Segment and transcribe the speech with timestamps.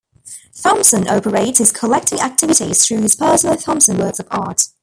[0.59, 4.63] Thomson operates his collecting activities through his personal Thomson Works of Art.